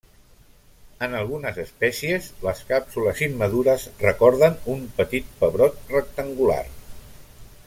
[1.07, 6.63] En algunes espècies les càpsules immadures recorden un petit pebrot rectangular.